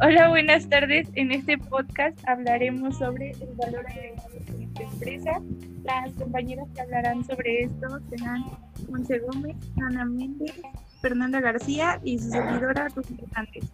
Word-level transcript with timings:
Hola, 0.00 0.28
buenas 0.28 0.68
tardes. 0.68 1.08
En 1.14 1.32
este 1.32 1.58
podcast 1.58 2.16
hablaremos 2.28 2.96
sobre 2.98 3.32
el 3.32 3.48
valor 3.56 3.84
agregado 3.88 4.28
de 4.28 4.40
nuestra 4.56 4.84
empresa. 4.84 5.40
Las 5.82 6.12
compañeras 6.12 6.68
que 6.74 6.80
hablarán 6.82 7.24
sobre 7.24 7.62
esto 7.62 7.98
serán 8.10 8.44
Monse 8.88 9.18
Gómez, 9.18 9.56
Ana 9.84 10.04
Méndez, 10.04 10.54
Fernanda 11.02 11.40
García 11.40 12.00
y 12.04 12.20
su 12.20 12.30
servidora 12.30 12.86
Rubí 12.94 13.16
Hernández. 13.20 13.64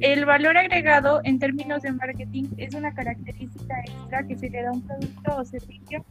El 0.00 0.24
valor 0.24 0.56
agregado 0.56 1.20
en 1.22 1.38
términos 1.38 1.82
de 1.82 1.92
marketing 1.92 2.46
es 2.56 2.74
una 2.74 2.92
característica 2.92 3.80
extra 3.82 4.26
que 4.26 4.36
se 4.36 4.50
le 4.50 4.62
da 4.62 4.70
a 4.70 4.72
un 4.72 4.82
producto 4.82 5.36
o 5.36 5.44
servicio 5.44 6.04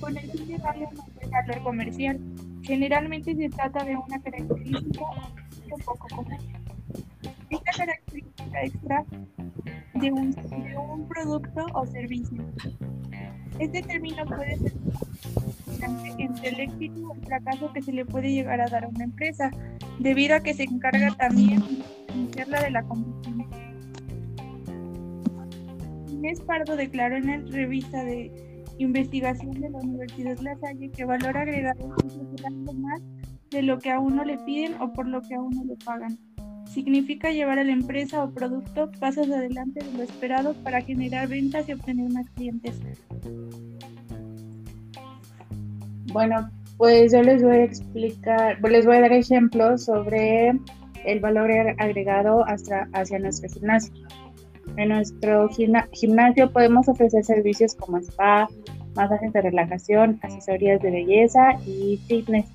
con 0.00 0.16
el 0.16 0.30
fin 0.30 0.46
de 0.46 0.58
darle 0.58 0.86
un 0.86 1.30
valor 1.30 1.62
comercial. 1.64 2.20
Generalmente 2.64 3.34
se 3.34 3.48
trata 3.50 3.84
de 3.84 3.94
una 3.94 4.18
característica 4.20 5.04
un 5.70 5.80
poco 5.84 6.08
común. 6.08 6.38
Esta 7.50 7.72
característica 7.76 8.62
extra 8.62 9.04
de 9.94 10.10
un, 10.10 10.34
producto 11.08 11.66
o 11.74 11.86
servicio. 11.86 12.42
Este 13.58 13.82
término 13.82 14.24
puede 14.24 14.56
ser 14.56 14.72
entre 16.18 16.48
el 16.48 16.60
éxito 16.60 17.08
o 17.08 17.14
el 17.14 17.20
fracaso 17.26 17.72
que 17.72 17.82
se 17.82 17.92
le 17.92 18.04
puede 18.04 18.32
llegar 18.32 18.60
a 18.60 18.68
dar 18.68 18.84
a 18.84 18.88
una 18.88 19.04
empresa, 19.04 19.50
debido 19.98 20.34
a 20.34 20.40
que 20.40 20.54
se 20.54 20.64
encarga 20.64 21.14
también 21.16 21.62
de 22.32 22.46
la 22.46 22.62
de 22.62 22.70
la 22.70 22.82
competencia. 22.82 23.46
Inés 26.08 26.40
Pardo 26.40 26.76
declaró 26.76 27.16
en 27.16 27.26
la 27.26 27.36
revista 27.50 28.02
de 28.02 28.53
investigación 28.78 29.52
de 29.60 29.70
la 29.70 29.78
Universidad 29.78 30.38
La 30.40 30.56
Salle 30.58 30.90
que 30.90 31.04
valor 31.04 31.36
agregado 31.36 31.94
es 32.04 32.74
más 32.74 33.00
de 33.50 33.62
lo 33.62 33.78
que 33.78 33.90
a 33.90 34.00
uno 34.00 34.24
le 34.24 34.38
piden 34.38 34.80
o 34.80 34.92
por 34.92 35.06
lo 35.06 35.22
que 35.22 35.34
a 35.34 35.40
uno 35.40 35.62
le 35.64 35.76
pagan. 35.84 36.18
Significa 36.66 37.30
llevar 37.30 37.58
a 37.58 37.64
la 37.64 37.72
empresa 37.72 38.24
o 38.24 38.30
producto 38.30 38.90
pasos 38.98 39.30
adelante 39.30 39.84
de 39.84 39.92
lo 39.96 40.02
esperado 40.02 40.54
para 40.64 40.80
generar 40.80 41.28
ventas 41.28 41.68
y 41.68 41.72
obtener 41.72 42.10
más 42.10 42.28
clientes. 42.30 42.80
Bueno, 46.12 46.50
pues 46.76 47.12
yo 47.12 47.22
les 47.22 47.42
voy 47.42 47.56
a 47.56 47.64
explicar, 47.64 48.58
pues 48.60 48.72
les 48.72 48.86
voy 48.86 48.96
a 48.96 49.00
dar 49.02 49.12
ejemplos 49.12 49.84
sobre 49.84 50.52
el 51.04 51.20
valor 51.20 51.50
agregado 51.78 52.44
hacia, 52.48 52.88
hacia 52.92 53.18
nuestro 53.18 53.48
gimnasio. 53.48 53.94
En 54.76 54.88
nuestro 54.88 55.48
gimnasio 55.92 56.50
podemos 56.50 56.88
ofrecer 56.88 57.24
servicios 57.24 57.76
como 57.76 57.98
spa, 57.98 58.48
masajes 58.96 59.32
de 59.32 59.42
relajación, 59.42 60.18
asesorías 60.22 60.82
de 60.82 60.90
belleza 60.90 61.52
y 61.64 62.00
fitness, 62.08 62.46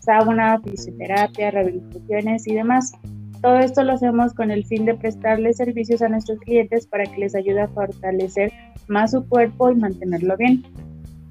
sauna, 0.00 0.60
fisioterapia, 0.60 1.52
rehabilitaciones 1.52 2.46
y 2.48 2.54
demás. 2.54 2.92
Todo 3.40 3.58
esto 3.58 3.84
lo 3.84 3.92
hacemos 3.92 4.34
con 4.34 4.50
el 4.50 4.66
fin 4.66 4.84
de 4.84 4.94
prestarles 4.94 5.58
servicios 5.58 6.02
a 6.02 6.08
nuestros 6.08 6.40
clientes 6.40 6.86
para 6.86 7.04
que 7.04 7.20
les 7.20 7.34
ayude 7.34 7.62
a 7.62 7.68
fortalecer 7.68 8.52
más 8.88 9.12
su 9.12 9.26
cuerpo 9.28 9.70
y 9.70 9.76
mantenerlo 9.76 10.36
bien. 10.36 10.64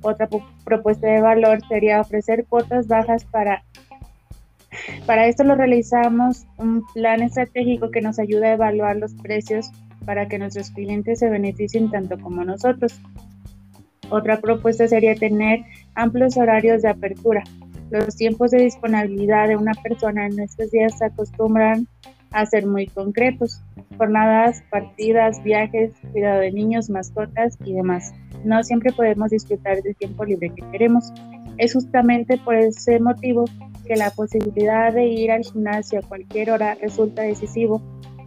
Otra 0.02 0.30
propuesta 0.64 1.08
de 1.08 1.22
valor 1.22 1.60
sería 1.68 2.00
ofrecer 2.00 2.46
cuotas 2.48 2.88
bajas 2.88 3.26
para... 3.26 3.64
Para 5.06 5.28
esto 5.28 5.44
lo 5.44 5.56
realizamos 5.56 6.46
un 6.58 6.86
plan 6.94 7.22
estratégico 7.22 7.92
que 7.92 8.02
nos 8.02 8.18
ayuda 8.18 8.48
a 8.48 8.54
evaluar 8.54 8.96
los 8.96 9.14
precios 9.16 9.72
para 10.10 10.28
que 10.28 10.40
nuestros 10.40 10.72
clientes 10.72 11.20
se 11.20 11.30
beneficien 11.30 11.92
tanto 11.92 12.18
como 12.20 12.44
nosotros. 12.44 13.00
Otra 14.10 14.42
propuesta 14.42 14.88
sería 14.88 15.14
tener 15.14 15.60
amplios 15.94 16.36
horarios 16.36 16.82
de 16.82 16.90
apertura. 16.90 17.44
Los 17.92 18.16
tiempos 18.16 18.50
de 18.50 18.64
disponibilidad 18.64 19.48
de 19.48 19.56
una 19.56 19.74
persona 19.84 20.26
en 20.26 20.40
estos 20.40 20.72
días 20.72 20.98
se 20.98 21.06
acostumbran 21.06 21.88
a 22.32 22.44
ser 22.48 22.66
muy 22.66 22.88
concretos. 22.88 23.62
Jornadas, 24.00 24.64
partidas, 24.72 25.44
viajes, 25.44 25.94
cuidado 26.12 26.40
de 26.40 26.54
niños, 26.54 26.90
mascotas 26.90 27.56
y 27.64 27.74
demás. 27.74 28.12
No 28.44 28.64
siempre 28.64 28.92
podemos 28.92 29.30
disfrutar 29.30 29.80
del 29.84 29.96
tiempo 29.96 30.26
libre 30.26 30.52
que 30.56 30.72
queremos. 30.72 31.14
Es 31.60 31.76
justamente 31.76 32.40
por 32.40 32.56
ese 32.56 33.00
motivo 33.00 33.46
que 33.86 33.96
la 33.96 34.10
posibilidad 34.10 34.92
de 34.92 35.06
ir 35.06 35.32
al 35.32 35.44
gimnasio 35.44 36.00
a 36.00 36.02
cualquier 36.02 36.50
hora 36.50 36.74
resulta 36.82 37.22
decisivo 37.22 37.80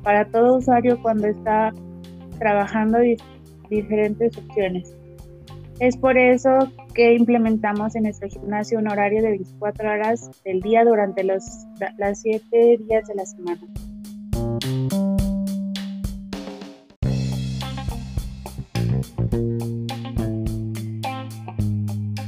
para 0.02 0.24
todo 0.26 0.58
usuario 0.58 1.00
cuando 1.02 1.28
está 1.28 1.72
trabajando 2.38 2.98
diferentes 3.70 4.36
opciones. 4.36 4.94
Es 5.80 5.96
por 5.96 6.16
eso 6.16 6.50
que 6.94 7.14
implementamos 7.14 7.96
en 7.96 8.04
nuestro 8.04 8.28
gimnasio 8.28 8.78
un 8.78 8.88
horario 8.88 9.22
de 9.22 9.30
24 9.30 9.90
horas 9.90 10.30
del 10.44 10.60
día 10.60 10.84
durante 10.84 11.24
los 11.24 11.44
las 11.98 12.20
7 12.20 12.78
días 12.86 13.08
de 13.08 13.14
la 13.14 13.26
semana. 13.26 13.60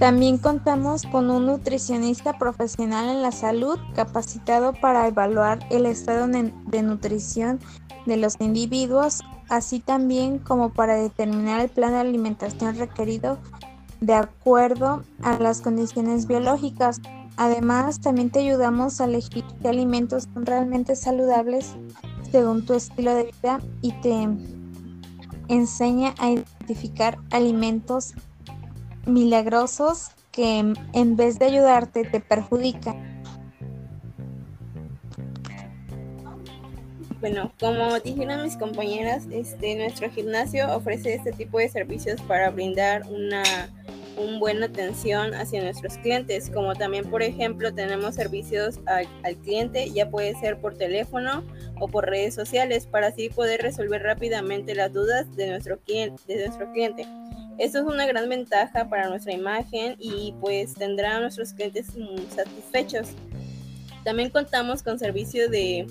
También 0.04 0.36
contamos 0.36 1.04
con 1.04 1.30
un 1.30 1.46
nutricionista 1.46 2.36
profesional 2.36 3.08
en 3.08 3.22
la 3.22 3.32
salud 3.32 3.78
capacitado 3.94 4.74
para 4.74 5.08
evaluar 5.08 5.66
el 5.70 5.86
estado 5.86 6.28
de 6.28 6.82
nutrición 6.82 7.58
de 8.04 8.18
los 8.18 8.38
individuos, 8.38 9.20
así 9.48 9.80
también 9.80 10.38
como 10.38 10.74
para 10.74 10.96
determinar 10.96 11.62
el 11.62 11.70
plan 11.70 11.92
de 11.92 12.00
alimentación 12.00 12.76
requerido 12.76 13.38
de 14.02 14.12
acuerdo 14.12 15.04
a 15.22 15.38
las 15.38 15.62
condiciones 15.62 16.26
biológicas. 16.26 17.00
Además, 17.38 17.98
también 18.02 18.28
te 18.28 18.40
ayudamos 18.40 19.00
a 19.00 19.06
elegir 19.06 19.42
qué 19.62 19.68
alimentos 19.68 20.28
son 20.34 20.44
realmente 20.44 20.96
saludables 20.96 21.76
según 22.30 22.66
tu 22.66 22.74
estilo 22.74 23.14
de 23.14 23.32
vida 23.40 23.58
y 23.80 23.92
te 24.02 24.28
enseña 25.48 26.14
a 26.18 26.28
identificar 26.28 27.16
alimentos 27.30 28.12
milagrosos 29.06 30.10
que 30.32 30.58
en 30.92 31.16
vez 31.16 31.38
de 31.38 31.46
ayudarte 31.46 32.04
te 32.04 32.20
perjudican. 32.20 33.14
Bueno, 37.20 37.52
como 37.58 37.98
dijeron 38.00 38.42
mis 38.42 38.56
compañeras, 38.56 39.26
este 39.30 39.76
nuestro 39.76 40.10
gimnasio 40.10 40.70
ofrece 40.76 41.14
este 41.14 41.32
tipo 41.32 41.58
de 41.58 41.70
servicios 41.70 42.20
para 42.20 42.50
brindar 42.50 43.06
una 43.08 43.42
un 44.16 44.38
buena 44.38 44.66
atención 44.66 45.34
hacia 45.34 45.62
nuestros 45.62 45.96
clientes, 45.98 46.50
como 46.50 46.74
también, 46.74 47.10
por 47.10 47.22
ejemplo, 47.22 47.74
tenemos 47.74 48.14
servicios 48.14 48.78
al, 48.86 49.08
al, 49.22 49.36
cliente, 49.36 49.90
ya 49.90 50.10
puede 50.10 50.34
ser 50.36 50.58
por 50.58 50.76
teléfono 50.76 51.42
o 51.80 51.88
por 51.88 52.06
redes 52.06 52.34
sociales, 52.34 52.86
para 52.86 53.08
así 53.08 53.28
poder 53.28 53.62
resolver 53.62 54.02
rápidamente 54.02 54.74
las 54.74 54.92
dudas 54.92 55.34
de 55.34 55.48
nuestro, 55.48 55.78
de 55.86 56.36
nuestro 56.46 56.70
cliente. 56.72 57.06
Esto 57.58 57.78
es 57.78 57.84
una 57.84 58.06
gran 58.06 58.28
ventaja 58.28 58.88
para 58.88 59.08
nuestra 59.08 59.32
imagen 59.32 59.96
y 59.98 60.34
pues 60.40 60.74
tendrá 60.74 61.16
a 61.16 61.20
nuestros 61.20 61.52
clientes 61.52 61.86
satisfechos. 62.34 63.08
También 64.04 64.30
contamos 64.30 64.82
con 64.82 64.98
servicio 64.98 65.48
de 65.48 65.86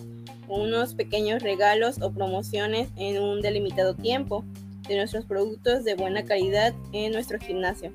unos 0.49 0.93
pequeños 0.93 1.41
regalos 1.41 2.01
o 2.01 2.11
promociones 2.11 2.89
en 2.97 3.21
un 3.21 3.41
delimitado 3.41 3.95
tiempo 3.95 4.43
de 4.87 4.97
nuestros 4.97 5.25
productos 5.25 5.85
de 5.85 5.95
buena 5.95 6.25
calidad 6.25 6.73
en 6.91 7.13
nuestro 7.13 7.39
gimnasio. 7.39 7.93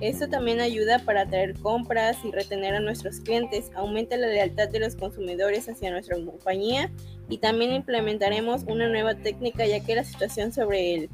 Esto 0.00 0.28
también 0.28 0.60
ayuda 0.60 1.00
para 1.00 1.22
atraer 1.22 1.58
compras 1.58 2.16
y 2.24 2.30
retener 2.30 2.74
a 2.74 2.80
nuestros 2.80 3.20
clientes, 3.20 3.70
aumenta 3.74 4.16
la 4.16 4.28
lealtad 4.28 4.70
de 4.70 4.80
los 4.80 4.96
consumidores 4.96 5.68
hacia 5.68 5.90
nuestra 5.90 6.16
compañía 6.16 6.90
y 7.28 7.36
también 7.36 7.72
implementaremos 7.72 8.62
una 8.66 8.88
nueva 8.88 9.14
técnica 9.14 9.66
ya 9.66 9.84
que 9.84 9.94
la 9.94 10.04
situación 10.04 10.52
sobre 10.52 10.94
el 10.94 11.10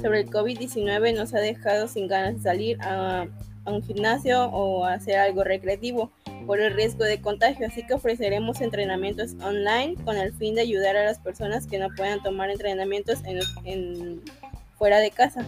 sobre 0.00 0.20
el 0.20 0.30
COVID-19 0.30 1.14
nos 1.14 1.34
ha 1.34 1.40
dejado 1.40 1.88
sin 1.88 2.08
ganas 2.08 2.36
de 2.36 2.42
salir 2.42 2.78
a, 2.80 3.26
un 3.66 3.82
gimnasio 3.82 4.44
o 4.50 4.84
hacer 4.84 5.16
algo 5.16 5.42
recreativo 5.42 6.10
por 6.46 6.60
el 6.60 6.74
riesgo 6.74 7.04
de 7.04 7.22
contagio, 7.22 7.66
así 7.66 7.82
que 7.86 7.94
ofreceremos 7.94 8.60
entrenamientos 8.60 9.34
online 9.42 9.94
con 10.04 10.18
el 10.18 10.34
fin 10.34 10.54
de 10.54 10.60
ayudar 10.60 10.98
a 10.98 11.04
las 11.04 11.18
personas 11.18 11.66
que 11.66 11.78
no 11.78 11.88
puedan 11.96 12.22
tomar 12.22 12.50
entrenamientos 12.50 13.20
en, 13.24 14.20
fuera 14.76 14.98
de 14.98 15.10
casa. 15.10 15.46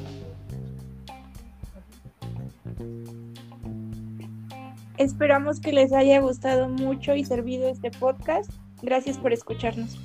Esperamos 4.97 5.61
que 5.61 5.73
les 5.73 5.93
haya 5.93 6.19
gustado 6.21 6.71
mucho 6.71 7.15
y 7.15 7.23
servido 7.23 7.69
este 7.69 7.91
podcast. 7.91 8.51
Gracias 8.81 9.19
por 9.19 9.35
escucharnos. 9.35 9.99